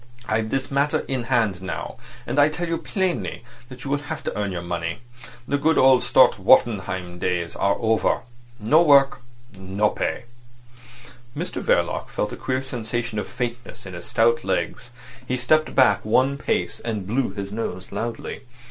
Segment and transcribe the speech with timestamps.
[0.27, 4.23] I've this matter in hand now, and I tell you plainly that you will have
[4.23, 5.01] to earn your money.
[5.47, 8.21] The good old Stott Wartenheim times are over.
[8.59, 9.21] No work,
[9.53, 10.23] no pay."
[11.37, 14.89] Mr Verloc felt a queer sensation of faintness in his stout legs.
[15.27, 18.41] He stepped back one pace, and blew his nose loudly.